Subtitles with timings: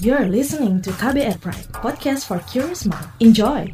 [0.00, 3.04] You're listening to KBR Pride, podcast for curious mind.
[3.20, 3.68] Enjoy!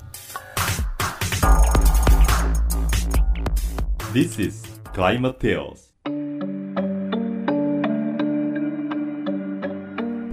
[4.10, 5.94] This is Climate Tales.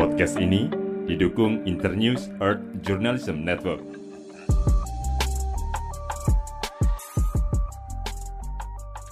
[0.01, 0.73] Podcast ini
[1.05, 3.85] didukung Internews Earth Journalism Network.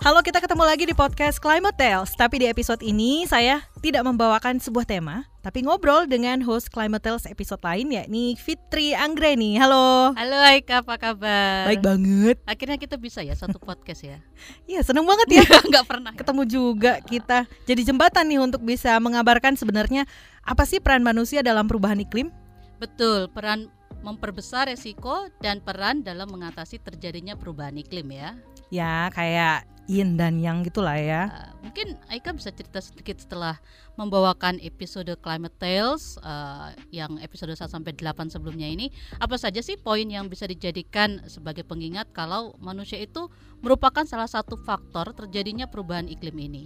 [0.02, 2.18] Halo, kita ketemu lagi di podcast Climate Tales.
[2.18, 7.30] Tapi di episode ini saya tidak membawakan sebuah tema, tapi ngobrol dengan host Climate Tales
[7.30, 9.62] episode lain yakni Fitri Anggreni.
[9.62, 10.10] Halo.
[10.18, 11.70] Halo Aika, apa kabar?
[11.70, 12.42] Baik banget.
[12.50, 14.18] Akhirnya kita bisa ya satu podcast ya.
[14.74, 15.46] Iya, seneng banget ya.
[15.70, 16.18] Nggak pernah.
[16.18, 17.46] Ketemu juga kita.
[17.70, 20.10] Jadi jembatan nih untuk bisa mengabarkan sebenarnya
[20.42, 22.34] apa sih peran manusia dalam perubahan iklim?
[22.82, 23.70] Betul, peran
[24.02, 28.34] memperbesar resiko dan peran dalam mengatasi terjadinya perubahan iklim ya.
[28.74, 31.30] Ya, kayak yin dan yang gitulah ya.
[31.30, 33.62] Uh, mungkin Aika bisa cerita sedikit setelah
[33.96, 38.90] membawakan episode Climate Tales uh, yang episode 1 sampai 8 sebelumnya ini,
[39.22, 43.30] apa saja sih poin yang bisa dijadikan sebagai pengingat kalau manusia itu
[43.62, 46.64] merupakan salah satu faktor terjadinya perubahan iklim ini?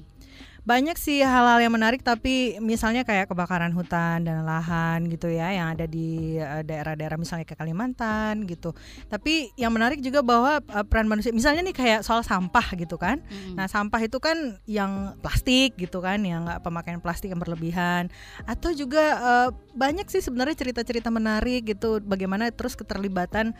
[0.65, 5.77] banyak sih hal-hal yang menarik tapi misalnya kayak kebakaran hutan dan lahan gitu ya yang
[5.77, 8.73] ada di eh, daerah-daerah misalnya ke Kalimantan gitu.
[9.05, 13.21] Tapi yang menarik juga bahwa uh, peran manusia misalnya nih kayak soal sampah gitu kan.
[13.21, 13.53] Mm-hmm.
[13.61, 18.13] Nah, sampah itu kan yang plastik gitu kan yang nggak pemakaian plastik yang berlebihan
[18.45, 23.57] atau juga uh, banyak sih sebenarnya cerita-cerita menarik gitu bagaimana terus keterlibatan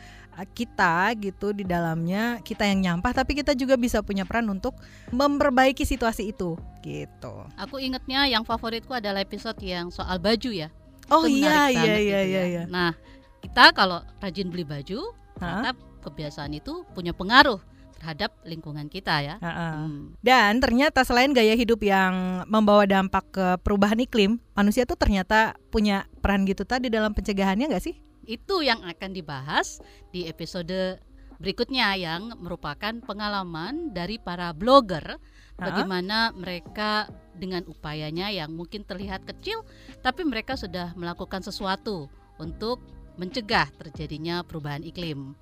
[0.53, 4.77] kita gitu di dalamnya kita yang nyampah tapi kita juga bisa punya peran untuk
[5.09, 6.53] memperbaiki situasi itu
[6.85, 7.33] gitu.
[7.57, 10.69] Aku ingetnya yang favoritku adalah episode yang soal baju ya.
[11.09, 12.43] Oh iya iya iya, gitu iya ya.
[12.45, 12.63] iya.
[12.69, 12.93] Nah
[13.41, 15.73] kita kalau rajin beli baju, ternyata
[16.05, 17.57] kebiasaan itu punya pengaruh
[18.06, 19.36] terhadap lingkungan kita ya.
[19.42, 20.14] Hmm.
[20.22, 26.06] Dan ternyata selain gaya hidup yang membawa dampak ke perubahan iklim, manusia tuh ternyata punya
[26.22, 27.98] peran gitu tadi dalam pencegahannya nggak sih?
[28.30, 29.81] Itu yang akan dibahas
[30.14, 31.02] di episode
[31.42, 35.17] berikutnya yang merupakan pengalaman dari para blogger
[35.58, 39.67] bagaimana mereka dengan upayanya yang mungkin terlihat kecil
[39.99, 42.08] tapi mereka sudah melakukan sesuatu
[42.39, 42.80] untuk
[43.20, 45.36] mencegah terjadinya perubahan iklim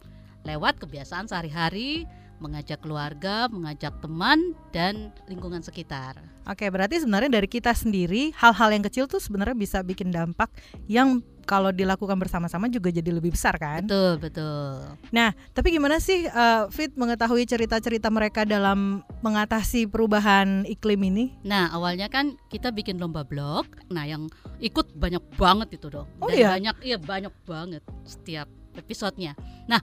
[0.49, 2.09] lewat kebiasaan sehari-hari
[2.43, 6.19] mengajak keluarga, mengajak teman dan lingkungan sekitar.
[6.43, 10.51] Oke, berarti sebenarnya dari kita sendiri hal-hal yang kecil tuh sebenarnya bisa bikin dampak
[10.91, 13.83] yang kalau dilakukan bersama-sama juga jadi lebih besar kan?
[13.83, 14.95] Betul, betul.
[15.11, 21.25] Nah, tapi gimana sih uh, Fit mengetahui cerita-cerita mereka dalam mengatasi perubahan iklim ini?
[21.43, 23.67] Nah, awalnya kan kita bikin lomba blog.
[23.91, 26.07] Nah, yang ikut banyak banget itu dong.
[26.23, 26.55] Oh iya?
[26.55, 29.35] Banyak, iya banyak banget setiap episodenya.
[29.67, 29.79] Nah,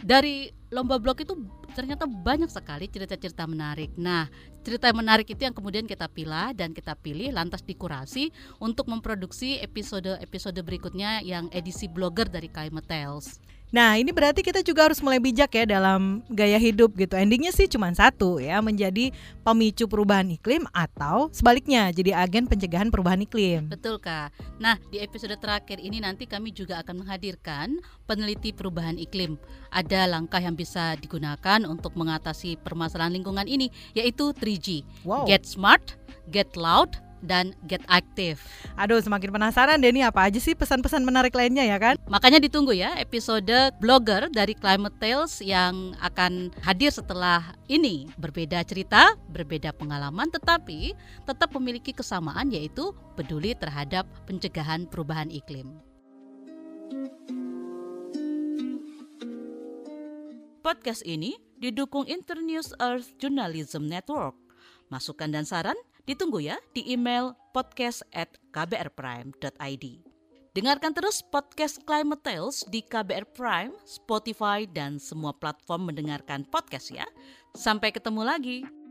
[0.00, 1.38] dari lomba blog itu
[1.78, 3.94] ternyata banyak sekali cerita-cerita menarik.
[3.94, 4.26] Nah,
[4.66, 10.58] cerita menarik itu yang kemudian kita pilih dan kita pilih lantas dikurasi untuk memproduksi episode-episode
[10.66, 13.38] berikutnya yang edisi blogger dari Tales.
[13.74, 17.18] Nah, ini berarti kita juga harus mulai bijak ya dalam gaya hidup gitu.
[17.18, 19.10] Endingnya sih cuma satu ya, menjadi
[19.42, 23.66] pemicu perubahan iklim atau sebaliknya jadi agen pencegahan perubahan iklim.
[23.66, 24.30] Betul Kak.
[24.62, 29.34] Nah, di episode terakhir ini nanti kami juga akan menghadirkan peneliti perubahan iklim.
[29.74, 34.86] Ada langkah yang bisa digunakan untuk mengatasi permasalahan lingkungan ini yaitu 3G.
[35.02, 35.26] Wow.
[35.26, 35.98] Get smart,
[36.30, 38.38] get loud, dan get active.
[38.76, 41.96] Aduh, semakin penasaran deh nih apa aja sih pesan-pesan menarik lainnya ya kan?
[42.06, 48.06] Makanya ditunggu ya episode blogger dari Climate Tales yang akan hadir setelah ini.
[48.20, 50.92] Berbeda cerita, berbeda pengalaman, tetapi
[51.24, 55.74] tetap memiliki kesamaan yaitu peduli terhadap pencegahan perubahan iklim.
[60.64, 64.32] Podcast ini didukung Internews Earth Journalism Network.
[64.88, 69.84] Masukan dan saran Ditunggu ya di email podcast at kbrprime.id.
[70.54, 77.08] Dengarkan terus podcast Climate Tales di KBR Prime, Spotify, dan semua platform mendengarkan podcast ya.
[77.58, 78.83] Sampai ketemu lagi.